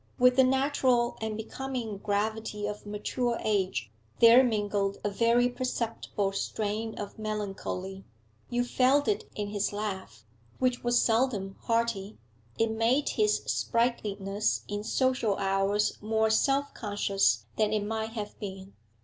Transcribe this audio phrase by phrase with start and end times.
[0.17, 6.97] With the natural and becoming gravity of mature age there mingled a very perceptible strain
[6.97, 8.03] of melancholy.
[8.49, 10.25] You felt it in his laugh,
[10.57, 12.17] which was seldom hearty;
[12.57, 18.73] it made his sprightliness in social hours more self conscious than it might have been.